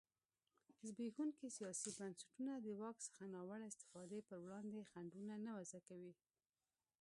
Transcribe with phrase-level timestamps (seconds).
[0.87, 6.13] زبېښونکي سیاسي بنسټونه د واک څخه ناوړه استفادې پر وړاندې خنډونه نه وضعه کوي.